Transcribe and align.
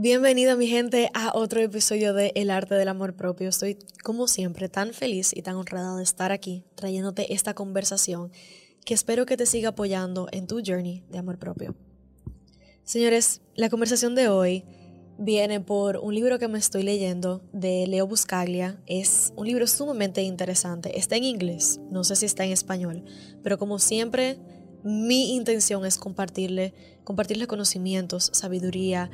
Bienvenido 0.00 0.56
mi 0.56 0.68
gente 0.68 1.10
a 1.12 1.32
otro 1.36 1.60
episodio 1.60 2.14
de 2.14 2.30
El 2.36 2.50
arte 2.50 2.76
del 2.76 2.86
amor 2.86 3.16
propio. 3.16 3.48
Estoy 3.48 3.78
como 4.04 4.28
siempre 4.28 4.68
tan 4.68 4.92
feliz 4.92 5.32
y 5.34 5.42
tan 5.42 5.56
honrada 5.56 5.96
de 5.96 6.04
estar 6.04 6.30
aquí 6.30 6.62
trayéndote 6.76 7.34
esta 7.34 7.54
conversación 7.54 8.30
que 8.84 8.94
espero 8.94 9.26
que 9.26 9.36
te 9.36 9.44
siga 9.44 9.70
apoyando 9.70 10.28
en 10.30 10.46
tu 10.46 10.62
journey 10.64 11.02
de 11.10 11.18
amor 11.18 11.40
propio. 11.40 11.74
Señores, 12.84 13.40
la 13.56 13.70
conversación 13.70 14.14
de 14.14 14.28
hoy 14.28 14.64
viene 15.18 15.60
por 15.60 15.96
un 15.96 16.14
libro 16.14 16.38
que 16.38 16.46
me 16.46 16.60
estoy 16.60 16.84
leyendo 16.84 17.42
de 17.52 17.84
Leo 17.88 18.06
Buscaglia. 18.06 18.80
Es 18.86 19.32
un 19.34 19.48
libro 19.48 19.66
sumamente 19.66 20.22
interesante. 20.22 20.96
Está 20.96 21.16
en 21.16 21.24
inglés, 21.24 21.80
no 21.90 22.04
sé 22.04 22.14
si 22.14 22.26
está 22.26 22.44
en 22.44 22.52
español, 22.52 23.02
pero 23.42 23.58
como 23.58 23.80
siempre, 23.80 24.38
mi 24.84 25.34
intención 25.34 25.84
es 25.84 25.98
compartirle, 25.98 26.72
compartirle 27.02 27.48
conocimientos, 27.48 28.30
sabiduría, 28.32 29.10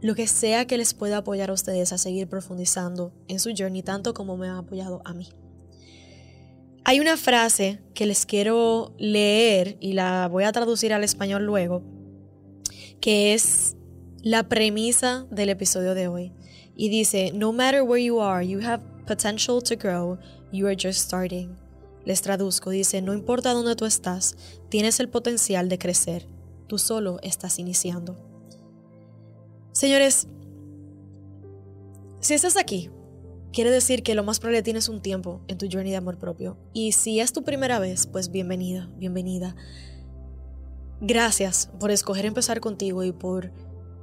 lo 0.00 0.14
que 0.14 0.26
sea 0.26 0.66
que 0.66 0.78
les 0.78 0.94
pueda 0.94 1.18
apoyar 1.18 1.50
a 1.50 1.54
ustedes 1.54 1.92
a 1.92 1.98
seguir 1.98 2.28
profundizando 2.28 3.12
en 3.26 3.40
su 3.40 3.52
journey, 3.56 3.82
tanto 3.82 4.14
como 4.14 4.36
me 4.36 4.48
ha 4.48 4.58
apoyado 4.58 5.02
a 5.04 5.12
mí. 5.12 5.28
Hay 6.84 7.00
una 7.00 7.16
frase 7.16 7.80
que 7.94 8.06
les 8.06 8.24
quiero 8.24 8.94
leer 8.98 9.76
y 9.80 9.92
la 9.92 10.28
voy 10.28 10.44
a 10.44 10.52
traducir 10.52 10.92
al 10.92 11.04
español 11.04 11.44
luego, 11.44 11.82
que 13.00 13.34
es 13.34 13.76
la 14.22 14.48
premisa 14.48 15.26
del 15.30 15.50
episodio 15.50 15.94
de 15.94 16.08
hoy. 16.08 16.32
Y 16.74 16.88
dice, 16.88 17.32
no 17.34 17.52
matter 17.52 17.82
where 17.82 18.02
you 18.02 18.20
are, 18.20 18.46
you 18.46 18.60
have 18.62 18.82
potential 19.06 19.60
to 19.62 19.76
grow, 19.76 20.18
you 20.52 20.66
are 20.66 20.76
just 20.76 21.00
starting. 21.00 21.56
Les 22.04 22.22
traduzco, 22.22 22.70
dice, 22.70 23.02
no 23.02 23.12
importa 23.12 23.52
dónde 23.52 23.74
tú 23.74 23.84
estás, 23.84 24.36
tienes 24.70 25.00
el 25.00 25.08
potencial 25.08 25.68
de 25.68 25.78
crecer, 25.78 26.26
tú 26.68 26.78
solo 26.78 27.18
estás 27.22 27.58
iniciando. 27.58 28.27
Señores, 29.78 30.26
si 32.18 32.34
estás 32.34 32.56
aquí 32.56 32.90
quiere 33.52 33.70
decir 33.70 34.02
que 34.02 34.16
lo 34.16 34.24
más 34.24 34.40
probable 34.40 34.64
tienes 34.64 34.88
un 34.88 35.00
tiempo 35.00 35.40
en 35.46 35.56
tu 35.56 35.68
journey 35.70 35.92
de 35.92 35.98
amor 35.98 36.18
propio. 36.18 36.56
Y 36.72 36.90
si 36.90 37.20
es 37.20 37.32
tu 37.32 37.44
primera 37.44 37.78
vez, 37.78 38.08
pues 38.08 38.32
bienvenida, 38.32 38.90
bienvenida. 38.96 39.54
Gracias 41.00 41.70
por 41.78 41.92
escoger 41.92 42.26
empezar 42.26 42.58
contigo 42.58 43.04
y 43.04 43.12
por 43.12 43.52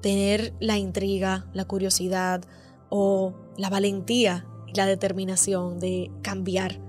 tener 0.01 0.53
la 0.61 0.77
intriga, 0.77 1.45
la 1.51 1.65
curiosidad 1.65 2.45
o 2.87 3.33
la 3.57 3.69
valentía 3.69 4.47
y 4.67 4.77
la 4.77 4.85
determinación 4.85 5.81
de 5.81 6.09
cambiar 6.21 6.79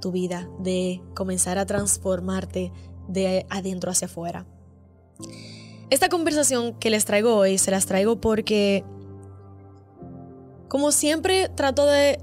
tu 0.00 0.10
vida, 0.10 0.50
de 0.58 1.00
comenzar 1.14 1.56
a 1.56 1.66
transformarte 1.66 2.72
de 3.06 3.46
adentro 3.48 3.92
hacia 3.92 4.06
afuera. 4.06 4.44
Esta 5.94 6.08
conversación 6.08 6.74
que 6.74 6.90
les 6.90 7.04
traigo 7.04 7.36
hoy 7.36 7.56
se 7.56 7.70
las 7.70 7.86
traigo 7.86 8.20
porque 8.20 8.82
como 10.66 10.90
siempre 10.90 11.48
trato 11.50 11.86
de, 11.86 12.18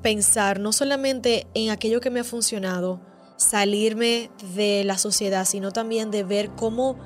pensar 0.00 0.60
no 0.60 0.70
solamente 0.70 1.48
en 1.54 1.70
aquello 1.70 2.00
que 2.00 2.10
me 2.10 2.20
ha 2.20 2.24
funcionado, 2.24 3.00
salirme 3.36 4.30
de 4.54 4.84
la 4.84 4.96
sociedad, 4.96 5.44
sino 5.44 5.72
también 5.72 6.12
de 6.12 6.22
ver 6.22 6.50
cómo 6.50 6.96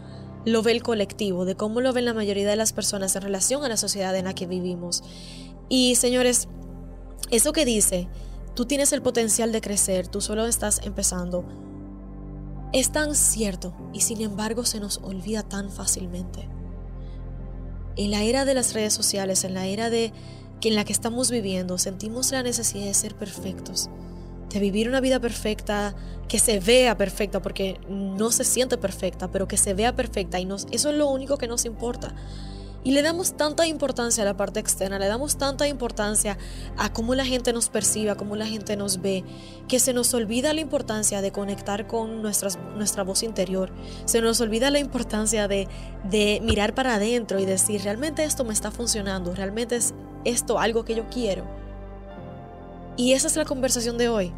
lo 0.44 0.62
ve 0.62 0.72
el 0.72 0.82
colectivo, 0.82 1.46
de 1.46 1.54
cómo 1.54 1.80
lo 1.80 1.94
ven 1.94 2.04
la 2.04 2.12
mayoría 2.12 2.46
de 2.46 2.56
las 2.56 2.74
personas 2.74 3.16
en 3.16 3.22
relación 3.22 3.64
a 3.64 3.68
la 3.70 3.78
sociedad 3.78 4.14
en 4.14 4.26
la 4.26 4.34
que 4.34 4.46
vivimos. 4.46 5.02
Y 5.70 5.94
señores, 5.94 6.48
eso 7.30 7.54
que 7.54 7.64
dice, 7.64 8.10
tú 8.54 8.66
tienes 8.66 8.92
el 8.92 9.00
potencial 9.00 9.52
de 9.52 9.62
crecer, 9.62 10.06
tú 10.06 10.20
solo 10.20 10.44
estás 10.44 10.82
empezando, 10.84 11.46
es 12.72 12.90
tan 12.90 13.14
cierto 13.14 13.74
y 13.92 14.00
sin 14.00 14.20
embargo 14.20 14.64
se 14.64 14.80
nos 14.80 14.98
olvida 14.98 15.42
tan 15.42 15.70
fácilmente. 15.70 16.48
En 17.96 18.10
la 18.10 18.22
era 18.22 18.44
de 18.44 18.54
las 18.54 18.72
redes 18.72 18.94
sociales, 18.94 19.44
en 19.44 19.54
la 19.54 19.66
era 19.66 19.90
de 19.90 20.12
que 20.60 20.68
en 20.68 20.76
la 20.76 20.84
que 20.84 20.92
estamos 20.92 21.30
viviendo 21.30 21.76
sentimos 21.76 22.32
la 22.32 22.42
necesidad 22.42 22.86
de 22.86 22.94
ser 22.94 23.14
perfectos, 23.14 23.90
de 24.48 24.60
vivir 24.60 24.88
una 24.88 25.00
vida 25.00 25.20
perfecta, 25.20 25.94
que 26.28 26.38
se 26.38 26.60
vea 26.60 26.96
perfecta, 26.96 27.42
porque 27.42 27.78
no 27.88 28.30
se 28.30 28.44
siente 28.44 28.78
perfecta, 28.78 29.30
pero 29.30 29.48
que 29.48 29.56
se 29.56 29.74
vea 29.74 29.94
perfecta 29.94 30.40
y 30.40 30.48
eso 30.70 30.90
es 30.90 30.96
lo 30.96 31.10
único 31.10 31.36
que 31.36 31.48
nos 31.48 31.64
importa. 31.66 32.14
Y 32.84 32.90
le 32.90 33.02
damos 33.02 33.36
tanta 33.36 33.66
importancia 33.66 34.22
a 34.22 34.26
la 34.26 34.36
parte 34.36 34.58
externa, 34.58 34.98
le 34.98 35.06
damos 35.06 35.36
tanta 35.36 35.68
importancia 35.68 36.36
a 36.76 36.92
cómo 36.92 37.14
la 37.14 37.24
gente 37.24 37.52
nos 37.52 37.68
percibe, 37.68 38.10
a 38.10 38.16
cómo 38.16 38.34
la 38.34 38.46
gente 38.46 38.76
nos 38.76 39.00
ve, 39.00 39.24
que 39.68 39.78
se 39.78 39.92
nos 39.92 40.12
olvida 40.14 40.52
la 40.52 40.60
importancia 40.60 41.22
de 41.22 41.30
conectar 41.30 41.86
con 41.86 42.22
nuestra 42.22 43.04
voz 43.04 43.22
interior, 43.22 43.70
se 44.04 44.20
nos 44.20 44.40
olvida 44.40 44.70
la 44.70 44.80
importancia 44.80 45.46
de, 45.46 45.68
de 46.10 46.40
mirar 46.42 46.74
para 46.74 46.96
adentro 46.96 47.38
y 47.38 47.44
decir, 47.44 47.82
realmente 47.82 48.24
esto 48.24 48.44
me 48.44 48.52
está 48.52 48.72
funcionando, 48.72 49.32
realmente 49.32 49.76
es 49.76 49.94
esto 50.24 50.58
algo 50.58 50.84
que 50.84 50.96
yo 50.96 51.08
quiero. 51.08 51.44
Y 52.96 53.12
esa 53.12 53.28
es 53.28 53.36
la 53.36 53.44
conversación 53.44 53.96
de 53.96 54.08
hoy. 54.08 54.32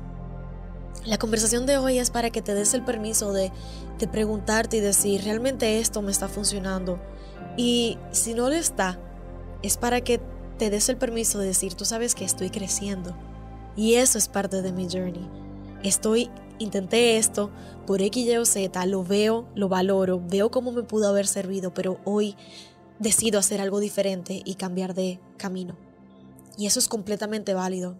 La 1.07 1.19
conversación 1.19 1.67
de 1.67 1.77
hoy 1.77 1.99
es 1.99 2.11
para 2.11 2.31
que 2.31 2.41
te 2.41 2.55
des 2.55 2.73
el 2.75 2.85
permiso 2.85 3.33
de, 3.33 3.53
de 3.99 4.09
preguntarte 4.09 4.77
y 4.77 4.81
decir, 4.81 5.23
realmente 5.25 5.81
esto 5.81 6.03
me 6.03 6.13
está 6.13 6.29
funcionando 6.29 6.99
y 7.57 7.99
si 8.11 8.35
no 8.35 8.49
lo 8.49 8.55
está, 8.55 8.99
es 9.63 9.77
para 9.77 10.03
que 10.03 10.21
te 10.59 10.71
des 10.71 10.89
el 10.89 10.97
permiso 10.97 11.39
de 11.39 11.47
decir, 11.47 11.75
tú 11.75 11.85
sabes 11.85 12.15
que 12.15 12.25
estoy 12.25 12.51
creciendo. 12.51 13.17
Y 13.77 13.95
eso 13.95 14.19
es 14.19 14.29
parte 14.29 14.63
de 14.63 14.73
mi 14.73 14.89
journey. 14.89 15.29
Estoy, 15.83 16.31
intenté 16.59 17.17
esto 17.17 17.51
por 17.87 18.01
X, 18.01 18.27
Y 18.27 18.37
o 18.37 18.45
Z, 18.45 18.87
lo 18.87 19.05
veo, 19.05 19.49
lo 19.55 19.69
valoro, 19.69 20.23
veo 20.25 20.51
cómo 20.51 20.73
me 20.73 20.83
pudo 20.83 21.09
haber 21.09 21.27
servido, 21.27 21.75
pero 21.75 22.01
hoy 22.05 22.37
decido 22.99 23.39
hacer 23.39 23.61
algo 23.61 23.81
diferente 23.81 24.43
y 24.45 24.55
cambiar 24.55 24.95
de 24.95 25.21
camino. 25.37 25.77
Y 26.57 26.67
eso 26.67 26.79
es 26.79 26.89
completamente 26.89 27.55
válido. 27.55 27.99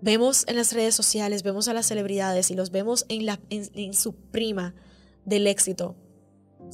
Vemos 0.00 0.44
en 0.48 0.56
las 0.56 0.72
redes 0.72 0.94
sociales, 0.94 1.42
vemos 1.42 1.68
a 1.68 1.74
las 1.74 1.86
celebridades 1.86 2.50
y 2.50 2.54
los 2.54 2.70
vemos 2.70 3.04
en, 3.08 3.26
la, 3.26 3.38
en 3.50 3.92
su 3.92 4.14
prima 4.14 4.74
del 5.26 5.46
éxito. 5.46 5.94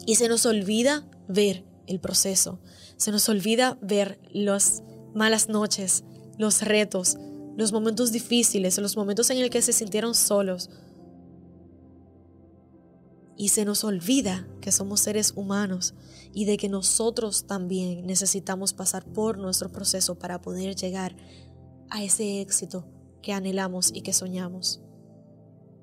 Y 0.06 0.14
se 0.16 0.28
nos 0.28 0.46
olvida 0.46 1.04
ver 1.28 1.64
el 1.86 2.00
proceso. 2.00 2.60
Se 2.96 3.10
nos 3.10 3.28
olvida 3.28 3.78
ver 3.80 4.18
las 4.32 4.82
malas 5.14 5.48
noches, 5.48 6.04
los 6.38 6.62
retos, 6.62 7.16
los 7.56 7.72
momentos 7.72 8.12
difíciles, 8.12 8.78
los 8.78 8.96
momentos 8.96 9.30
en 9.30 9.38
el 9.38 9.50
que 9.50 9.62
se 9.62 9.72
sintieron 9.72 10.14
solos. 10.14 10.70
Y 13.36 13.48
se 13.48 13.64
nos 13.64 13.84
olvida 13.84 14.48
que 14.60 14.72
somos 14.72 15.00
seres 15.00 15.32
humanos 15.36 15.94
y 16.32 16.44
de 16.44 16.56
que 16.56 16.68
nosotros 16.68 17.46
también 17.46 18.06
necesitamos 18.06 18.72
pasar 18.72 19.04
por 19.04 19.38
nuestro 19.38 19.70
proceso 19.70 20.18
para 20.18 20.40
poder 20.40 20.74
llegar 20.74 21.16
a 21.90 22.02
ese 22.02 22.40
éxito 22.40 22.86
que 23.22 23.32
anhelamos 23.32 23.90
y 23.94 24.02
que 24.02 24.12
soñamos. 24.12 24.80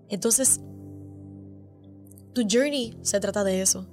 Entonces, 0.10 0.62
tu 2.34 2.42
journey 2.50 2.98
se 3.02 3.20
trata 3.20 3.44
de 3.44 3.62
eso. 3.62 3.88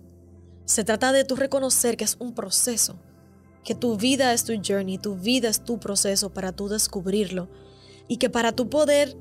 Se 0.71 0.85
trata 0.85 1.11
de 1.11 1.25
tú 1.25 1.35
reconocer 1.35 1.97
que 1.97 2.05
es 2.05 2.15
un 2.21 2.33
proceso, 2.33 2.95
que 3.65 3.75
tu 3.75 3.97
vida 3.97 4.33
es 4.33 4.45
tu 4.45 4.53
journey, 4.65 4.99
tu 4.99 5.17
vida 5.17 5.49
es 5.49 5.65
tu 5.65 5.81
proceso 5.81 6.33
para 6.33 6.53
tú 6.53 6.69
descubrirlo 6.69 7.49
y 8.07 8.19
que 8.19 8.31
para 8.31 8.53
tú 8.53 8.71
poder 8.71 9.17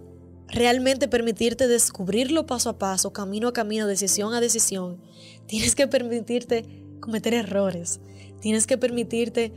realmente 0.47 1.07
permitirte 1.07 1.67
descubrirlo 1.67 2.45
paso 2.45 2.69
a 2.69 2.77
paso, 2.77 3.13
camino 3.13 3.47
a 3.47 3.53
camino, 3.53 3.87
decisión 3.87 4.35
a 4.35 4.41
decisión, 4.41 5.01
tienes 5.47 5.73
que 5.73 5.87
permitirte 5.87 6.85
cometer 6.99 7.33
errores, 7.33 7.99
tienes 8.41 8.67
que 8.67 8.77
permitirte 8.77 9.51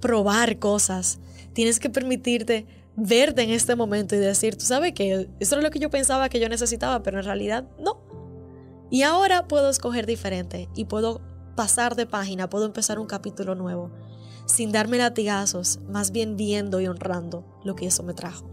probar 0.00 0.58
cosas, 0.60 1.18
tienes 1.52 1.78
que 1.78 1.90
permitirte 1.90 2.64
verte 2.96 3.42
en 3.42 3.50
este 3.50 3.76
momento 3.76 4.16
y 4.16 4.18
decir, 4.18 4.56
tú 4.56 4.64
sabes 4.64 4.94
que 4.94 5.28
eso 5.40 5.56
es 5.58 5.62
lo 5.62 5.70
que 5.70 5.78
yo 5.78 5.90
pensaba 5.90 6.30
que 6.30 6.40
yo 6.40 6.48
necesitaba, 6.48 7.02
pero 7.02 7.18
en 7.18 7.26
realidad 7.26 7.68
no. 7.78 8.11
Y 8.92 9.04
ahora 9.04 9.48
puedo 9.48 9.70
escoger 9.70 10.04
diferente 10.04 10.68
y 10.74 10.84
puedo 10.84 11.22
pasar 11.56 11.96
de 11.96 12.04
página, 12.04 12.50
puedo 12.50 12.66
empezar 12.66 12.98
un 12.98 13.06
capítulo 13.06 13.54
nuevo, 13.54 13.90
sin 14.44 14.70
darme 14.70 14.98
latigazos, 14.98 15.80
más 15.88 16.12
bien 16.12 16.36
viendo 16.36 16.78
y 16.78 16.86
honrando 16.86 17.42
lo 17.64 17.74
que 17.74 17.86
eso 17.86 18.02
me 18.02 18.12
trajo. 18.12 18.50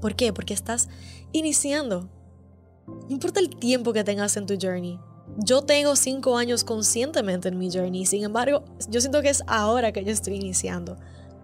¿Por 0.00 0.16
qué? 0.16 0.32
Porque 0.32 0.54
estás 0.54 0.88
iniciando. 1.32 2.08
No 2.86 3.06
importa 3.10 3.40
el 3.40 3.50
tiempo 3.50 3.92
que 3.92 4.02
tengas 4.02 4.34
en 4.38 4.46
tu 4.46 4.56
journey. 4.58 4.98
Yo 5.36 5.60
tengo 5.60 5.94
cinco 5.94 6.38
años 6.38 6.64
conscientemente 6.64 7.48
en 7.48 7.58
mi 7.58 7.70
journey, 7.70 8.06
sin 8.06 8.24
embargo, 8.24 8.64
yo 8.88 8.98
siento 9.02 9.20
que 9.20 9.28
es 9.28 9.44
ahora 9.46 9.92
que 9.92 10.04
yo 10.04 10.10
estoy 10.10 10.36
iniciando. 10.36 10.96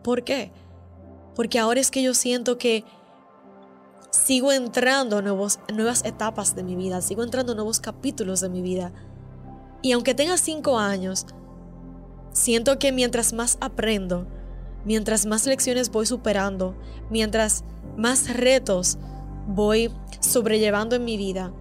¿Por 0.02 0.24
qué? 0.24 0.52
Porque 1.34 1.58
ahora 1.58 1.80
es 1.80 1.90
que 1.90 2.02
yo 2.02 2.14
siento 2.14 2.56
que 2.56 2.82
sigo 4.14 4.52
entrando 4.52 5.22
nuevos, 5.22 5.58
nuevas 5.72 6.04
etapas 6.04 6.54
de 6.54 6.62
mi 6.62 6.76
vida, 6.76 7.00
sigo 7.00 7.24
entrando 7.24 7.54
nuevos 7.54 7.80
capítulos 7.80 8.40
de 8.40 8.48
mi 8.48 8.62
vida. 8.62 8.92
Y 9.82 9.92
aunque 9.92 10.14
tenga 10.14 10.36
cinco 10.38 10.78
años, 10.78 11.26
siento 12.32 12.78
que 12.78 12.92
mientras 12.92 13.32
más 13.32 13.58
aprendo, 13.60 14.26
mientras 14.84 15.26
más 15.26 15.46
lecciones 15.46 15.90
voy 15.90 16.06
superando, 16.06 16.76
mientras 17.10 17.64
más 17.96 18.34
retos 18.34 18.98
voy 19.48 19.90
sobrellevando 20.20 20.96
en 20.96 21.04
mi 21.04 21.16
vida, 21.16 21.52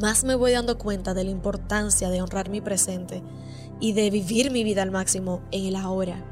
más 0.00 0.24
me 0.24 0.36
voy 0.36 0.52
dando 0.52 0.78
cuenta 0.78 1.12
de 1.12 1.24
la 1.24 1.30
importancia 1.30 2.08
de 2.08 2.22
honrar 2.22 2.50
mi 2.50 2.60
presente 2.60 3.22
y 3.80 3.92
de 3.94 4.10
vivir 4.10 4.50
mi 4.52 4.62
vida 4.62 4.82
al 4.82 4.90
máximo 4.90 5.42
en 5.50 5.66
el 5.66 5.76
ahora. 5.76 6.24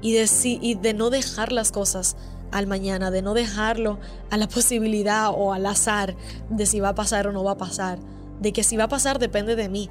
Y 0.00 0.12
de, 0.14 0.28
y 0.44 0.74
de 0.74 0.94
no 0.94 1.10
dejar 1.10 1.52
las 1.52 1.70
cosas 1.70 2.16
al 2.52 2.66
mañana, 2.66 3.10
de 3.10 3.22
no 3.22 3.34
dejarlo 3.34 3.98
a 4.30 4.36
la 4.36 4.48
posibilidad 4.56 5.30
o 5.30 5.52
al 5.52 5.66
azar 5.66 6.16
de 6.50 6.66
si 6.66 6.80
va 6.80 6.90
a 6.90 6.94
pasar 6.94 7.26
o 7.26 7.32
no 7.32 7.42
va 7.42 7.52
a 7.52 7.58
pasar, 7.58 7.98
de 8.40 8.52
que 8.52 8.62
si 8.62 8.76
va 8.76 8.84
a 8.84 8.88
pasar 8.88 9.18
depende 9.18 9.56
de 9.56 9.68
mí. 9.68 9.90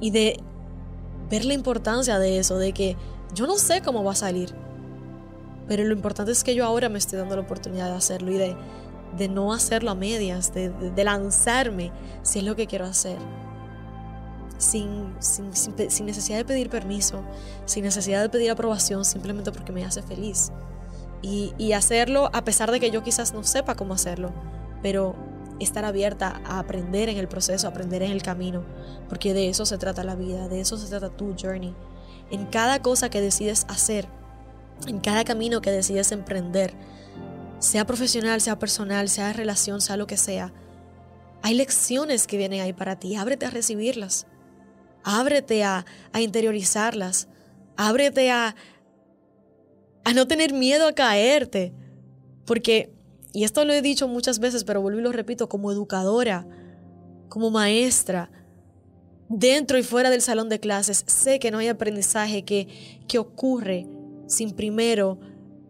Y 0.00 0.10
de 0.10 0.40
ver 1.30 1.44
la 1.44 1.54
importancia 1.54 2.18
de 2.18 2.38
eso, 2.38 2.58
de 2.58 2.72
que 2.72 2.96
yo 3.34 3.46
no 3.46 3.56
sé 3.56 3.82
cómo 3.82 4.04
va 4.04 4.12
a 4.12 4.16
salir, 4.16 4.54
pero 5.66 5.84
lo 5.84 5.92
importante 5.92 6.32
es 6.32 6.44
que 6.44 6.54
yo 6.54 6.64
ahora 6.64 6.88
me 6.88 6.98
estoy 6.98 7.18
dando 7.18 7.36
la 7.36 7.42
oportunidad 7.42 7.90
de 7.90 7.96
hacerlo 7.96 8.32
y 8.32 8.38
de, 8.38 8.56
de 9.16 9.28
no 9.28 9.52
hacerlo 9.52 9.90
a 9.90 9.94
medias, 9.94 10.52
de, 10.54 11.04
lanzarme 11.04 11.92
si 12.22 12.38
es 12.40 12.44
lo 12.44 12.56
que 12.56 12.66
quiero 12.66 12.86
hacer. 12.86 13.18
Sin, 14.56 15.14
sin, 15.20 15.54
sin, 15.54 16.06
necesidad 16.06 16.38
de 16.38 16.44
pedir 16.44 16.68
permiso, 16.68 17.22
sin 17.64 17.84
necesidad 17.84 18.22
de 18.22 18.28
pedir 18.28 18.50
aprobación, 18.50 19.04
simplemente 19.04 19.52
porque 19.52 19.70
me 19.70 19.84
hace 19.84 20.02
feliz. 20.02 20.50
Y, 21.20 21.72
hacerlo 21.72 22.30
a 22.32 22.44
pesar 22.44 22.70
de 22.70 22.80
que 22.80 22.90
yo 22.90 23.02
quizás 23.02 23.32
no 23.32 23.42
sepa 23.42 23.74
cómo 23.74 23.94
hacerlo, 23.94 24.32
pero 24.82 25.16
estar 25.58 25.84
abierta 25.84 26.40
a 26.44 26.60
aprender 26.60 27.08
en 27.08 27.16
el 27.16 27.28
proceso, 27.28 27.66
a 27.66 27.70
aprender 27.70 28.02
en 28.02 28.12
el 28.12 28.22
camino, 28.22 28.64
porque 29.08 29.34
de 29.34 29.48
eso 29.48 29.66
se 29.66 29.78
trata 29.78 30.04
la 30.04 30.14
vida, 30.14 30.48
de 30.48 30.60
eso 30.60 30.76
se 30.76 30.88
trata 30.88 31.10
tu 31.10 31.34
journey. 31.40 31.74
En 32.30 32.46
cada 32.46 32.80
cosa 32.80 33.10
que 33.10 33.20
decides 33.20 33.66
hacer, 33.68 34.06
en 34.86 35.00
cada 35.00 35.24
camino 35.24 35.60
que 35.60 35.72
decides 35.72 36.12
emprender, 36.12 36.72
sea 37.58 37.84
profesional, 37.84 38.40
sea 38.40 38.58
personal, 38.58 39.08
sea 39.08 39.28
de 39.28 39.32
relación, 39.32 39.80
sea 39.80 39.96
lo 39.96 40.06
que 40.06 40.16
sea, 40.16 40.52
hay 41.42 41.54
lecciones 41.54 42.26
que 42.26 42.36
vienen 42.36 42.60
ahí 42.60 42.72
para 42.72 42.96
ti. 42.96 43.16
Ábrete 43.16 43.46
a 43.46 43.50
recibirlas. 43.50 44.26
Ábrete 45.04 45.64
a, 45.64 45.84
a 46.12 46.20
interiorizarlas. 46.20 47.28
Ábrete 47.76 48.30
a, 48.30 48.56
a 50.08 50.14
no 50.14 50.26
tener 50.26 50.54
miedo 50.54 50.88
a 50.88 50.94
caerte. 50.94 51.74
Porque, 52.46 52.94
y 53.34 53.44
esto 53.44 53.66
lo 53.66 53.74
he 53.74 53.82
dicho 53.82 54.08
muchas 54.08 54.38
veces, 54.38 54.64
pero 54.64 54.80
vuelvo 54.80 55.00
y 55.00 55.02
lo 55.02 55.12
repito, 55.12 55.50
como 55.50 55.70
educadora, 55.70 56.46
como 57.28 57.50
maestra, 57.50 58.30
dentro 59.28 59.76
y 59.76 59.82
fuera 59.82 60.08
del 60.08 60.22
salón 60.22 60.48
de 60.48 60.60
clases, 60.60 61.04
sé 61.06 61.38
que 61.38 61.50
no 61.50 61.58
hay 61.58 61.68
aprendizaje 61.68 62.46
que, 62.46 63.02
que 63.06 63.18
ocurre 63.18 63.86
sin 64.26 64.52
primero 64.52 65.20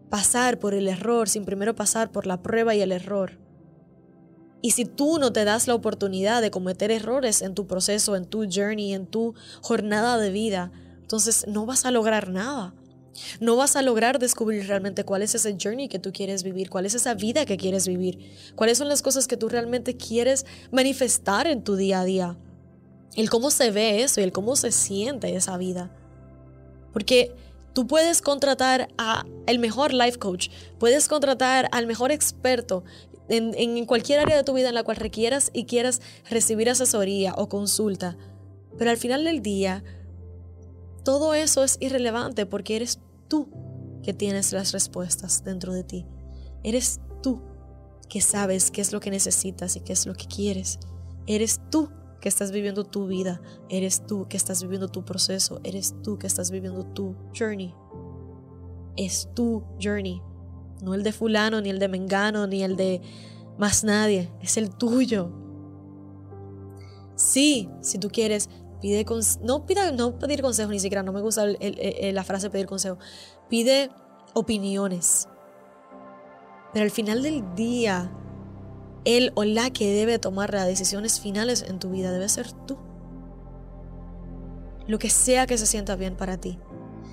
pasar 0.09 0.57
por 0.57 0.73
el 0.73 0.87
error, 0.87 1.27
sin 1.27 1.43
primero 1.43 1.75
pasar 1.75 2.09
por 2.09 2.25
la 2.25 2.41
prueba 2.41 2.73
y 2.73 2.81
el 2.81 2.93
error. 2.93 3.37
Y 4.61 4.71
si 4.71 4.85
tú 4.85 5.19
no 5.19 5.33
te 5.33 5.43
das 5.43 5.67
la 5.67 5.75
oportunidad 5.75 6.41
de 6.41 6.49
cometer 6.49 6.91
errores 6.91 7.41
en 7.41 7.55
tu 7.55 7.67
proceso, 7.67 8.15
en 8.15 8.23
tu 8.23 8.47
journey, 8.49 8.93
en 8.93 9.05
tu 9.05 9.35
jornada 9.61 10.17
de 10.17 10.29
vida, 10.29 10.71
entonces 11.01 11.45
no 11.49 11.65
vas 11.65 11.83
a 11.83 11.91
lograr 11.91 12.29
nada. 12.29 12.73
No 13.39 13.55
vas 13.55 13.75
a 13.75 13.81
lograr 13.81 14.19
descubrir 14.19 14.67
realmente 14.67 15.03
cuál 15.03 15.21
es 15.21 15.35
ese 15.35 15.57
journey 15.61 15.87
que 15.87 15.99
tú 15.99 16.11
quieres 16.11 16.43
vivir, 16.43 16.69
cuál 16.69 16.85
es 16.85 16.93
esa 16.93 17.13
vida 17.13 17.45
que 17.45 17.57
quieres 17.57 17.87
vivir, 17.87 18.19
cuáles 18.55 18.77
son 18.77 18.89
las 18.89 19.01
cosas 19.01 19.27
que 19.27 19.37
tú 19.37 19.49
realmente 19.49 19.95
quieres 19.97 20.45
manifestar 20.71 21.47
en 21.47 21.63
tu 21.63 21.75
día 21.75 22.01
a 22.01 22.05
día. 22.05 22.37
El 23.15 23.29
cómo 23.29 23.51
se 23.51 23.71
ve 23.71 24.03
eso 24.03 24.21
y 24.21 24.23
el 24.23 24.31
cómo 24.31 24.55
se 24.55 24.71
siente 24.71 25.35
esa 25.35 25.57
vida. 25.57 25.91
Porque 26.93 27.33
Tú 27.73 27.87
puedes 27.87 28.21
contratar 28.21 28.89
a 28.97 29.25
el 29.45 29.59
mejor 29.59 29.93
life 29.93 30.17
coach, 30.17 30.49
puedes 30.79 31.07
contratar 31.07 31.69
al 31.71 31.85
mejor 31.85 32.11
experto 32.11 32.83
en, 33.29 33.85
cualquier 33.85 34.19
área 34.19 34.35
de 34.35 34.43
tu 34.43 34.53
vida 34.53 34.69
en 34.69 34.75
la 34.75 34.83
cual 34.83 34.97
requieras 34.97 35.51
y 35.53 35.65
quieras 35.65 36.01
recibir 36.29 36.69
asesoría 36.69 37.33
o 37.37 37.47
consulta. 37.47 38.17
Pero 38.77 38.89
al 38.89 38.97
final 38.97 39.23
del 39.23 39.41
día, 39.41 39.83
todo 41.03 41.33
eso 41.33 41.63
es 41.63 41.77
irrelevante 41.79 42.45
porque 42.45 42.75
eres 42.75 42.99
tú 43.29 43.49
que 44.03 44.13
tienes 44.13 44.51
las 44.51 44.73
respuestas 44.73 45.43
dentro 45.45 45.73
de 45.73 45.83
ti. 45.83 46.05
Eres 46.63 46.99
tú 47.23 47.41
que 48.09 48.21
sabes 48.21 48.71
qué 48.71 48.81
es 48.81 48.91
lo 48.91 48.99
que 48.99 49.11
necesitas 49.11 49.75
y 49.75 49.81
qué 49.81 49.93
es 49.93 50.05
lo 50.05 50.13
que 50.13 50.25
quieres. 50.25 50.79
Eres 51.27 51.61
tú 51.69 51.89
que 52.19 52.27
estás 52.27 52.51
viviendo 52.51 52.83
tu 52.83 53.07
vida, 53.07 53.41
eres 53.69 54.05
tú 54.05 54.27
que 54.27 54.35
estás 54.35 54.61
viviendo 54.61 54.89
tu 54.89 55.05
proceso, 55.05 55.61
eres 55.63 55.95
tú 56.03 56.17
que 56.17 56.27
estás 56.27 56.51
viviendo 56.51 56.85
tu 56.85 57.15
journey. 57.37 57.73
Es 58.97 59.29
tu 59.33 59.63
journey, 59.81 60.21
no 60.81 60.93
el 60.93 61.03
de 61.03 61.13
fulano, 61.13 61.61
ni 61.61 61.69
el 61.69 61.79
de 61.79 61.87
mengano, 61.87 62.47
ni 62.47 62.63
el 62.63 62.75
de 62.75 63.01
más 63.57 63.83
nadie, 63.83 64.29
es 64.41 64.57
el 64.57 64.69
tuyo. 64.75 65.31
Sí, 67.15 67.69
si 67.81 67.97
tú 67.99 68.09
quieres, 68.09 68.49
pide 68.81 69.05
no 69.41 69.65
pida, 69.65 69.91
no 69.91 70.17
pedir 70.17 70.41
consejo 70.41 70.71
ni 70.71 70.79
siquiera, 70.79 71.03
no 71.03 71.11
me 71.11 71.21
gusta 71.21 71.45
la 71.45 72.23
frase 72.23 72.49
pedir 72.49 72.65
consejo. 72.65 72.97
Pide 73.49 73.89
opiniones. 74.33 75.27
Pero 76.73 76.83
al 76.83 76.91
final 76.91 77.23
del 77.23 77.55
día, 77.55 78.11
él 79.05 79.31
o 79.35 79.43
la 79.43 79.71
que 79.71 79.93
debe 79.93 80.19
tomar 80.19 80.53
las 80.53 80.67
decisiones 80.67 81.19
finales 81.19 81.65
en 81.67 81.79
tu 81.79 81.89
vida 81.89 82.11
debe 82.11 82.29
ser 82.29 82.51
tú. 82.51 82.77
Lo 84.87 84.99
que 84.99 85.09
sea 85.09 85.47
que 85.47 85.57
se 85.57 85.65
sienta 85.65 85.95
bien 85.95 86.15
para 86.15 86.37
ti. 86.37 86.59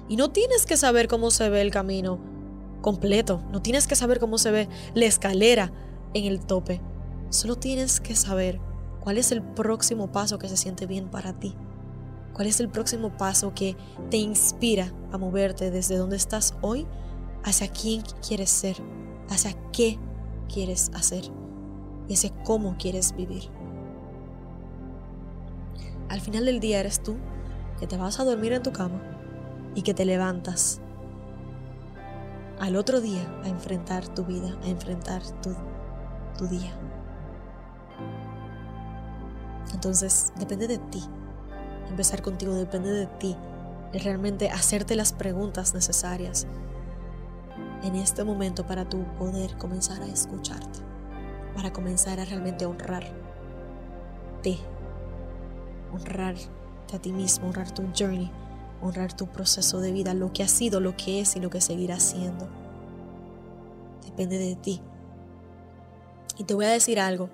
Y 0.08 0.16
no 0.16 0.30
tienes 0.30 0.66
que 0.66 0.76
saber 0.76 1.08
cómo 1.08 1.30
se 1.30 1.48
ve 1.48 1.62
el 1.62 1.70
camino 1.70 2.20
completo, 2.80 3.42
no 3.50 3.60
tienes 3.60 3.86
que 3.86 3.96
saber 3.96 4.20
cómo 4.20 4.38
se 4.38 4.50
ve 4.50 4.68
la 4.94 5.06
escalera 5.06 5.72
en 6.14 6.24
el 6.24 6.46
tope. 6.46 6.80
Solo 7.30 7.56
tienes 7.56 8.00
que 8.00 8.14
saber 8.14 8.60
cuál 9.06 9.19
es 9.19 9.31
el 9.31 9.41
próximo 9.41 10.11
paso 10.11 10.37
que 10.37 10.49
se 10.49 10.56
siente 10.56 10.85
bien 10.85 11.08
para 11.08 11.32
ti. 11.32 11.55
¿Cuál 12.32 12.49
es 12.49 12.58
el 12.58 12.69
próximo 12.69 13.17
paso 13.17 13.55
que 13.55 13.76
te 14.11 14.17
inspira 14.17 14.93
a 15.12 15.17
moverte 15.17 15.70
desde 15.70 15.97
donde 15.97 16.17
estás 16.17 16.56
hoy 16.61 16.88
hacia 17.44 17.69
quién 17.69 18.03
quieres 18.26 18.50
ser, 18.50 18.82
hacia 19.31 19.53
qué 19.70 19.97
quieres 20.53 20.91
hacer? 20.93 21.31
y 22.08 22.14
ese 22.14 22.32
cómo 22.44 22.75
quieres 22.81 23.14
vivir. 23.14 23.44
Al 26.09 26.20
final 26.20 26.44
del 26.47 26.59
día 26.59 26.80
eres 26.80 27.00
tú 27.00 27.14
que 27.78 27.87
te 27.87 27.97
vas 27.97 28.19
a 28.19 28.25
dormir 28.25 28.54
en 28.54 28.64
tu 28.64 28.73
cama 28.73 29.00
y 29.76 29.83
que 29.83 29.95
te 29.95 30.04
levantas 30.04 30.80
al 32.59 32.75
otro 32.75 33.00
día 33.00 33.23
a 33.45 33.49
enfrentar 33.49 34.09
tu 34.09 34.25
vida, 34.25 34.59
a 34.64 34.66
enfrentar 34.69 35.23
tu, 35.42 35.54
tu 36.37 36.49
día. 36.49 36.76
Entonces, 39.87 40.33
depende 40.37 40.66
de 40.66 40.78
ti. 40.78 41.00
Empezar 41.88 42.21
contigo 42.21 42.52
depende 42.55 42.90
de 42.90 43.07
ti. 43.07 43.37
De 43.93 44.00
realmente 44.00 44.50
hacerte 44.50 44.97
las 44.97 45.12
preguntas 45.12 45.75
necesarias 45.75 46.49
en 47.85 47.95
este 47.95 48.25
momento 48.25 48.66
para 48.66 48.88
tú 48.88 49.05
poder 49.16 49.57
comenzar 49.59 50.02
a 50.02 50.07
escucharte 50.07 50.81
para 51.55 51.73
comenzar 51.73 52.19
a 52.19 52.25
realmente 52.25 52.66
honrarte, 52.66 53.14
honrarte 55.93 56.49
a 56.93 56.99
ti 56.99 57.12
mismo, 57.12 57.47
honrar 57.47 57.71
tu 57.71 57.85
journey, 57.97 58.31
honrar 58.83 59.16
tu 59.16 59.28
proceso 59.28 59.81
de 59.81 59.93
vida, 59.93 60.14
lo 60.14 60.33
que 60.33 60.43
ha 60.43 60.49
sido, 60.49 60.81
lo 60.81 60.97
que 60.97 61.21
es 61.21 61.37
y 61.37 61.40
lo 61.40 61.49
que 61.49 61.61
seguirá 61.61 62.00
siendo. 62.00 62.49
Depende 64.05 64.37
de 64.37 64.57
ti. 64.57 64.83
Y 66.37 66.45
te 66.45 66.55
voy 66.55 66.66
a 66.66 66.71
decir 66.71 67.00
algo. 67.00 67.31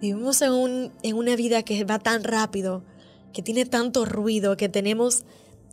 Vivimos 0.00 0.42
en, 0.42 0.92
en 1.02 1.16
una 1.16 1.36
vida 1.36 1.62
que 1.62 1.84
va 1.84 1.98
tan 1.98 2.24
rápido, 2.24 2.84
que 3.32 3.42
tiene 3.42 3.64
tanto 3.64 4.04
ruido, 4.04 4.56
que 4.56 4.68
tenemos 4.68 5.24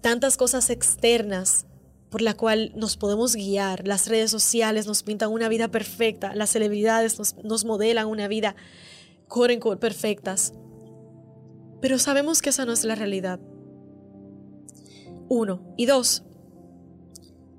tantas 0.02 0.38
cosas 0.38 0.70
externas 0.70 1.66
por 2.12 2.22
la 2.22 2.36
cual 2.36 2.74
nos 2.76 2.98
podemos 2.98 3.36
guiar. 3.36 3.88
Las 3.88 4.08
redes 4.08 4.30
sociales 4.30 4.86
nos 4.86 5.02
pintan 5.02 5.32
una 5.32 5.48
vida 5.48 5.70
perfecta, 5.70 6.36
las 6.36 6.50
celebridades 6.50 7.18
nos, 7.44 7.66
modelan 7.66 8.08
una 8.08 8.28
vida 8.28 8.56
core 9.28 9.58
perfectas. 9.80 10.54
Pero 11.82 11.98
sabemos 11.98 12.42
que 12.42 12.50
esa 12.50 12.66
no 12.66 12.74
es 12.74 12.84
la 12.84 12.96
realidad. 12.96 13.40
Uno. 15.30 15.74
Y 15.78 15.86
dos, 15.86 16.24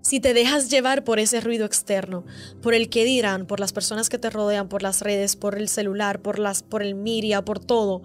si 0.03 0.21
te 0.21 0.35
dejas 0.35 0.69
llevar 0.69 1.05
por 1.05 1.19
ese 1.19 1.41
ruido 1.41 1.65
externo, 1.65 2.25
por 2.61 2.75
el 2.75 2.91
que 2.91 3.05
dirán, 3.05 3.47
por 3.47 3.61
las 3.61 3.73
personas 3.73 4.09
que 4.09 4.19
te 4.19 4.31
rodean, 4.31 4.69
por 4.69 4.83
las 4.83 5.01
redes, 5.01 5.37
por 5.37 5.57
el 5.57 5.69
celular, 5.69 6.21
por, 6.21 6.39
las, 6.39 6.63
por 6.63 6.83
el 6.83 6.95
media, 6.95 7.45
por 7.45 7.59
todo, 7.59 8.03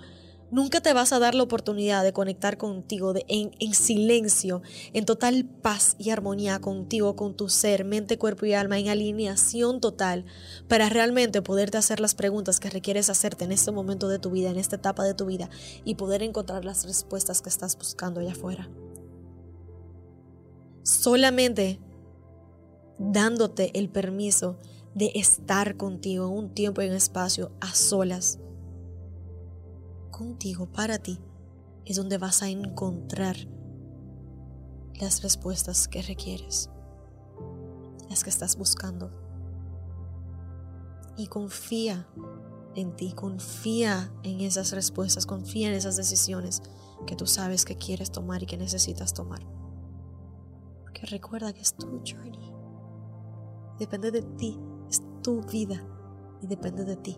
Nunca 0.49 0.79
te 0.79 0.93
vas 0.93 1.11
a 1.11 1.19
dar 1.19 1.35
la 1.35 1.43
oportunidad 1.43 2.05
de 2.05 2.13
conectar 2.13 2.57
contigo 2.57 3.11
de, 3.11 3.25
en, 3.27 3.51
en, 3.59 3.73
silencio, 3.73 4.61
en 4.93 5.03
total 5.03 5.43
paz 5.43 5.97
y 5.99 6.09
armonía 6.11 6.59
contigo, 6.59 7.17
con 7.17 7.35
tu 7.35 7.49
ser, 7.49 7.83
mente, 7.83 8.17
cuerpo 8.17 8.45
y 8.45 8.53
alma, 8.53 8.79
en 8.79 8.87
alineación 8.87 9.81
total, 9.81 10.23
para 10.69 10.87
realmente 10.87 11.41
poderte 11.41 11.77
hacer 11.77 11.99
las 11.99 12.15
preguntas 12.15 12.61
que 12.61 12.69
requieres 12.69 13.09
hacerte 13.09 13.43
en 13.43 13.51
este 13.51 13.71
momento 13.71 14.07
de 14.07 14.19
tu 14.19 14.31
vida, 14.31 14.49
en 14.49 14.57
esta 14.57 14.77
etapa 14.77 15.03
de 15.03 15.13
tu 15.13 15.25
vida, 15.25 15.49
y 15.83 15.95
poder 15.95 16.23
encontrar 16.23 16.63
las 16.63 16.85
respuestas 16.85 17.41
que 17.41 17.49
estás 17.49 17.77
buscando 17.77 18.21
allá 18.21 18.31
afuera. 18.31 18.69
Solamente 20.83 21.81
dándote 22.99 23.77
el 23.77 23.89
permiso 23.89 24.57
de 24.95 25.11
estar 25.15 25.77
contigo 25.77 26.27
un 26.27 26.53
tiempo 26.53 26.81
y 26.81 26.89
un 26.89 26.95
espacio 26.95 27.51
a 27.61 27.73
solas 27.75 28.39
contigo, 30.17 30.65
para 30.65 30.97
ti, 30.97 31.19
es 31.85 31.95
donde 31.95 32.17
vas 32.17 32.41
a 32.41 32.49
encontrar 32.49 33.37
las 34.99 35.21
respuestas 35.21 35.87
que 35.87 36.01
requieres, 36.01 36.71
las 38.09 38.23
que 38.23 38.31
estás 38.31 38.57
buscando. 38.57 39.11
Y 41.15 41.27
confía 41.27 42.07
en 42.75 42.95
ti, 42.95 43.13
confía 43.13 44.11
en 44.23 44.41
esas 44.41 44.71
respuestas, 44.71 45.25
confía 45.25 45.69
en 45.69 45.75
esas 45.75 45.95
decisiones 45.95 46.63
que 47.05 47.15
tú 47.15 47.27
sabes 47.27 47.63
que 47.63 47.75
quieres 47.75 48.11
tomar 48.11 48.43
y 48.43 48.47
que 48.47 48.57
necesitas 48.57 49.13
tomar. 49.13 49.45
Porque 50.81 51.05
recuerda 51.05 51.53
que 51.53 51.61
es 51.61 51.75
tu 51.75 52.01
journey. 52.05 52.56
Depende 53.79 54.11
de 54.11 54.21
ti, 54.21 54.57
es 54.89 55.01
tu 55.21 55.41
vida 55.41 55.83
y 56.41 56.47
depende 56.47 56.83
de 56.83 56.95
ti. 56.95 57.17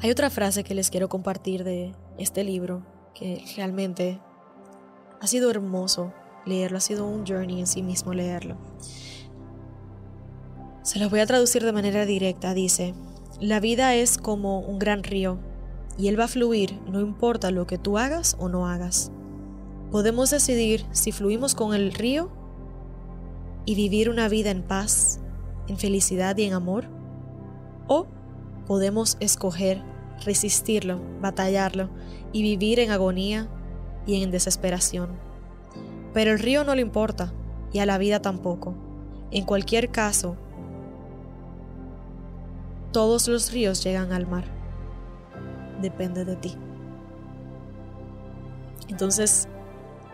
Hay 0.00 0.10
otra 0.10 0.30
frase 0.30 0.64
que 0.64 0.74
les 0.74 0.90
quiero 0.90 1.08
compartir 1.08 1.64
de 1.64 1.94
este 2.18 2.44
libro 2.44 2.84
que 3.14 3.44
realmente 3.56 4.20
ha 5.20 5.26
sido 5.26 5.50
hermoso 5.50 6.12
leerlo, 6.44 6.78
ha 6.78 6.80
sido 6.80 7.06
un 7.06 7.26
journey 7.26 7.60
en 7.60 7.66
sí 7.66 7.82
mismo 7.82 8.12
leerlo. 8.12 8.56
Se 10.82 10.98
los 10.98 11.10
voy 11.10 11.20
a 11.20 11.26
traducir 11.26 11.64
de 11.64 11.72
manera 11.72 12.04
directa. 12.04 12.52
Dice, 12.52 12.94
la 13.40 13.60
vida 13.60 13.94
es 13.94 14.18
como 14.18 14.60
un 14.60 14.78
gran 14.78 15.02
río 15.02 15.38
y 15.96 16.08
él 16.08 16.18
va 16.18 16.24
a 16.24 16.28
fluir 16.28 16.78
no 16.86 17.00
importa 17.00 17.50
lo 17.50 17.66
que 17.66 17.78
tú 17.78 17.98
hagas 17.98 18.36
o 18.38 18.48
no 18.48 18.66
hagas. 18.66 19.10
Podemos 19.90 20.30
decidir 20.30 20.84
si 20.92 21.12
fluimos 21.12 21.54
con 21.54 21.74
el 21.74 21.94
río 21.94 22.30
y 23.64 23.74
vivir 23.74 24.10
una 24.10 24.28
vida 24.28 24.50
en 24.50 24.62
paz, 24.62 25.20
en 25.68 25.78
felicidad 25.78 26.36
y 26.36 26.44
en 26.44 26.52
amor, 26.52 26.86
o 27.86 28.06
podemos 28.66 29.16
escoger 29.20 29.82
resistirlo, 30.24 31.00
batallarlo 31.20 31.88
y 32.32 32.42
vivir 32.42 32.80
en 32.80 32.90
agonía 32.90 33.48
y 34.06 34.22
en 34.22 34.30
desesperación. 34.30 35.10
Pero 36.12 36.32
el 36.32 36.38
río 36.38 36.64
no 36.64 36.74
le 36.74 36.82
importa 36.82 37.32
y 37.72 37.80
a 37.80 37.86
la 37.86 37.98
vida 37.98 38.20
tampoco. 38.20 38.74
En 39.30 39.44
cualquier 39.44 39.90
caso, 39.90 40.36
todos 42.92 43.26
los 43.28 43.52
ríos 43.52 43.82
llegan 43.82 44.12
al 44.12 44.26
mar. 44.26 44.44
Depende 45.80 46.24
de 46.24 46.36
ti. 46.36 46.56
Entonces, 48.88 49.48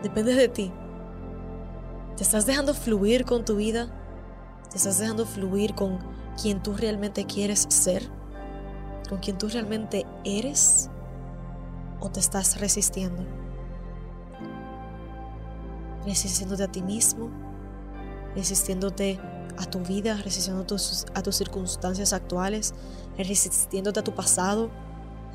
depende 0.02 0.34
de 0.34 0.48
ti. 0.48 0.72
¿Te 2.20 2.24
estás 2.24 2.44
dejando 2.44 2.74
fluir 2.74 3.24
con 3.24 3.46
tu 3.46 3.56
vida? 3.56 3.88
¿Te 4.70 4.76
estás 4.76 4.98
dejando 4.98 5.24
fluir 5.24 5.74
con 5.74 5.98
quien 6.38 6.62
tú 6.62 6.76
realmente 6.76 7.24
quieres 7.24 7.64
ser? 7.70 8.10
con 9.08 9.20
quien 9.20 9.38
tú 9.38 9.48
realmente 9.48 10.04
eres 10.22 10.90
o 11.98 12.10
te 12.10 12.20
estás 12.20 12.60
resistiendo? 12.60 13.24
Resistiéndote 16.04 16.62
a 16.62 16.70
ti 16.70 16.82
mismo, 16.82 17.30
resistiéndote 18.36 19.18
a 19.56 19.64
tu 19.64 19.78
vida, 19.78 20.20
resistiéndote 20.22 20.74
a 21.14 21.22
tus 21.22 21.36
circunstancias 21.36 22.12
actuales, 22.12 22.74
resistiéndote 23.16 24.00
a 24.00 24.04
tu 24.04 24.14
pasado, 24.14 24.70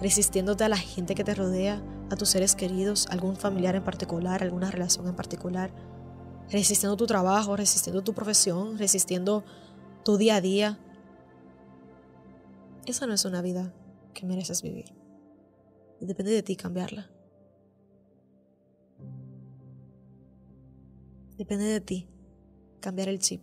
resistiéndote 0.03 0.63
a 0.63 0.69
la 0.69 0.77
gente 0.77 1.15
que 1.15 1.23
te 1.23 1.33
rodea, 1.33 1.81
a 2.11 2.15
tus 2.15 2.29
seres 2.29 2.53
queridos, 2.53 3.07
algún 3.09 3.37
familiar 3.37 3.75
en 3.75 3.83
particular, 3.83 4.43
alguna 4.43 4.69
relación 4.69 5.07
en 5.07 5.15
particular, 5.15 5.71
resistiendo 6.49 6.95
tu 6.97 7.07
trabajo, 7.07 7.55
resistiendo 7.55 8.03
tu 8.03 8.13
profesión, 8.13 8.77
resistiendo 8.77 9.43
tu 10.03 10.17
día 10.17 10.35
a 10.35 10.41
día, 10.41 10.79
esa 12.85 13.07
no 13.07 13.13
es 13.13 13.25
una 13.25 13.41
vida 13.41 13.73
que 14.13 14.25
mereces 14.25 14.61
vivir. 14.61 14.93
Depende 15.99 16.31
de 16.31 16.43
ti 16.43 16.55
cambiarla. 16.55 17.09
Depende 21.37 21.65
de 21.65 21.81
ti 21.81 22.07
cambiar 22.79 23.09
el 23.09 23.19
chip. 23.19 23.41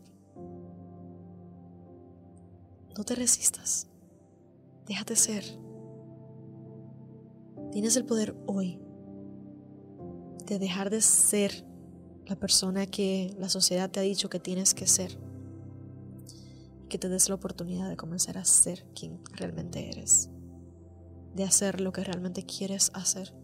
No 2.97 3.05
te 3.05 3.15
resistas. 3.15 3.89
Déjate 4.87 5.17
ser. 5.17 5.45
Tienes 7.73 7.97
el 7.97 8.05
poder 8.05 8.37
hoy 8.47 8.81
de 10.47 10.59
dejar 10.59 10.91
de 10.91 11.01
ser 11.01 11.65
la 12.27 12.37
persona 12.37 12.87
que 12.87 13.35
la 13.39 13.49
sociedad 13.49 13.91
te 13.91 14.01
ha 14.01 14.03
dicho 14.03 14.31
que 14.31 14.41
tienes 14.41 14.75
que 14.75 14.87
ser 14.87 15.19
que 16.93 16.99
te 16.99 17.09
des 17.09 17.31
la 17.31 17.37
oportunidad 17.37 17.89
de 17.89 17.97
comenzar 17.97 18.37
a 18.37 18.45
ser 18.45 18.85
quien 18.95 19.19
realmente 19.33 19.89
eres, 19.89 20.29
de 21.35 21.43
hacer 21.43 21.81
lo 21.81 21.91
que 21.91 22.05
realmente 22.05 22.45
quieres 22.45 22.91
hacer 22.93 23.35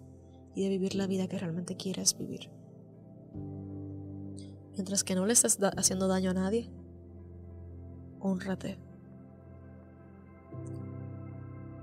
y 0.54 0.64
de 0.64 0.68
vivir 0.68 0.94
la 0.94 1.06
vida 1.06 1.28
que 1.28 1.38
realmente 1.38 1.74
quieres 1.74 2.18
vivir. 2.18 2.50
Mientras 4.74 5.02
que 5.02 5.14
no 5.14 5.24
le 5.24 5.32
estés 5.32 5.58
haciendo 5.78 6.08
daño 6.08 6.32
a 6.32 6.34
nadie, 6.34 6.70
honrate. 8.20 8.78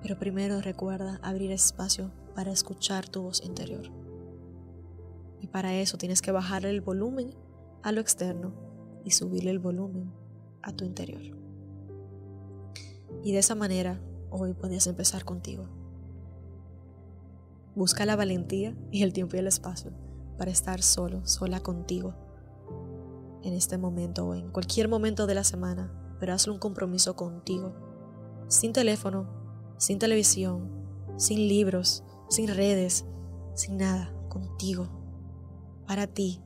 Pero 0.04 0.20
primero 0.20 0.62
recuerda 0.62 1.20
abrir 1.24 1.50
espacio 1.50 2.12
para 2.36 2.52
escuchar 2.52 3.10
tu 3.10 3.24
voz 3.24 3.44
interior. 3.44 4.05
Y 5.40 5.48
para 5.48 5.76
eso 5.76 5.98
tienes 5.98 6.22
que 6.22 6.32
bajar 6.32 6.66
el 6.66 6.82
volumen 6.82 7.36
a 7.84 7.92
lo 7.92 8.02
externo 8.02 8.54
y 9.04 9.12
subirle 9.12 9.52
el 9.52 9.60
volumen 9.60 10.12
a 10.62 10.74
tu 10.74 10.86
interior. 10.86 11.22
Y 13.24 13.32
de 13.32 13.40
esa 13.40 13.56
manera 13.56 14.02
hoy 14.30 14.54
podías 14.54 14.88
empezar 14.88 15.24
contigo. 15.26 15.68
Busca 17.76 18.06
la 18.06 18.16
valentía 18.16 18.76
y 18.92 19.04
el 19.04 19.14
tiempo 19.14 19.36
y 19.36 19.40
el 19.40 19.48
espacio 19.48 19.92
para 20.38 20.52
estar 20.52 20.82
solo, 20.82 21.26
sola 21.26 21.60
contigo 21.60 22.14
en 23.44 23.54
este 23.54 23.78
momento 23.78 24.26
o 24.26 24.34
en 24.34 24.50
cualquier 24.50 24.90
momento 24.90 25.28
de 25.28 25.36
la 25.36 25.44
semana, 25.44 25.92
pero 26.20 26.34
hazlo 26.34 26.54
un 26.54 26.60
compromiso 26.60 27.16
contigo, 27.16 27.74
sin 28.48 28.74
teléfono, 28.74 29.28
sin 29.78 30.00
televisión, 30.00 30.70
sin 31.18 31.48
libros, 31.48 32.04
sin 32.28 32.48
redes, 32.48 33.06
sin 33.54 33.78
nada, 33.78 34.14
contigo, 34.30 34.90
para 35.88 36.08
ti. 36.08 36.42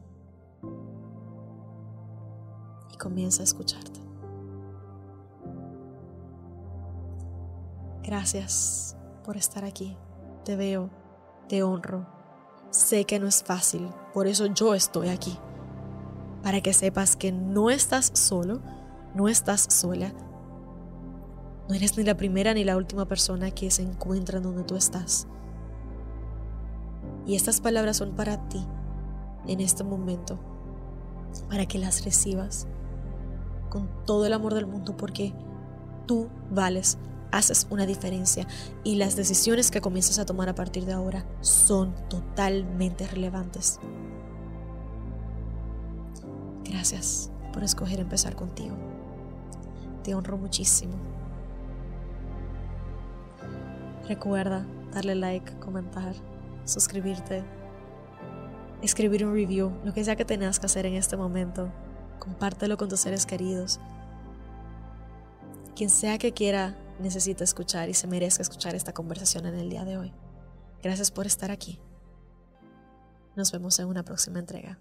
Y 2.91 2.97
comienza 2.97 3.41
a 3.41 3.45
escucharte. 3.45 3.99
Gracias 8.03 8.97
por 9.23 9.37
estar 9.37 9.63
aquí. 9.63 9.95
Te 10.43 10.55
veo, 10.55 10.89
te 11.47 11.63
honro. 11.63 12.07
Sé 12.71 13.05
que 13.05 13.19
no 13.19 13.27
es 13.27 13.43
fácil, 13.43 13.89
por 14.13 14.27
eso 14.27 14.45
yo 14.47 14.73
estoy 14.73 15.09
aquí. 15.09 15.37
Para 16.43 16.61
que 16.61 16.73
sepas 16.73 17.15
que 17.15 17.31
no 17.31 17.69
estás 17.69 18.11
solo, 18.13 18.61
no 19.13 19.27
estás 19.27 19.67
sola. 19.69 20.13
No 21.67 21.75
eres 21.75 21.97
ni 21.97 22.03
la 22.03 22.15
primera 22.15 22.53
ni 22.53 22.63
la 22.63 22.77
última 22.77 23.05
persona 23.05 23.51
que 23.51 23.69
se 23.69 23.83
encuentra 23.83 24.39
donde 24.39 24.63
tú 24.63 24.75
estás. 24.75 25.27
Y 27.25 27.35
estas 27.35 27.61
palabras 27.61 27.97
son 27.97 28.15
para 28.15 28.49
ti 28.49 28.65
en 29.47 29.59
este 29.59 29.83
momento, 29.83 30.39
para 31.49 31.65
que 31.65 31.79
las 31.79 32.03
recibas 32.05 32.67
con 33.69 33.89
todo 34.05 34.25
el 34.25 34.33
amor 34.33 34.53
del 34.53 34.65
mundo, 34.67 34.97
porque 34.97 35.33
tú 36.05 36.27
vales 36.51 36.97
haces 37.31 37.67
una 37.69 37.85
diferencia 37.85 38.47
y 38.83 38.95
las 38.95 39.15
decisiones 39.15 39.71
que 39.71 39.81
comienzas 39.81 40.19
a 40.19 40.25
tomar 40.25 40.49
a 40.49 40.55
partir 40.55 40.85
de 40.85 40.93
ahora 40.93 41.25
son 41.41 41.93
totalmente 42.09 43.07
relevantes. 43.07 43.79
Gracias 46.63 47.31
por 47.53 47.63
escoger 47.63 47.99
empezar 47.99 48.35
contigo. 48.35 48.75
Te 50.03 50.15
honro 50.15 50.37
muchísimo. 50.37 50.93
Recuerda 54.07 54.65
darle 54.91 55.15
like, 55.15 55.59
comentar, 55.59 56.15
suscribirte, 56.65 57.43
escribir 58.81 59.25
un 59.25 59.33
review, 59.33 59.71
lo 59.83 59.93
que 59.93 60.03
sea 60.03 60.15
que 60.15 60.25
tengas 60.25 60.59
que 60.59 60.65
hacer 60.65 60.85
en 60.85 60.93
este 60.93 61.17
momento. 61.17 61.71
Compártelo 62.19 62.77
con 62.77 62.89
tus 62.89 62.99
seres 62.99 63.25
queridos. 63.25 63.79
Quien 65.75 65.89
sea 65.89 66.17
que 66.17 66.33
quiera 66.33 66.77
necesita 66.99 67.43
escuchar 67.43 67.89
y 67.89 67.93
se 67.93 68.07
merezca 68.07 68.41
escuchar 68.41 68.75
esta 68.75 68.93
conversación 68.93 69.45
en 69.45 69.55
el 69.55 69.69
día 69.69 69.85
de 69.85 69.97
hoy. 69.97 70.13
Gracias 70.83 71.11
por 71.11 71.25
estar 71.25 71.51
aquí. 71.51 71.79
Nos 73.35 73.51
vemos 73.51 73.79
en 73.79 73.87
una 73.87 74.03
próxima 74.03 74.39
entrega. 74.39 74.79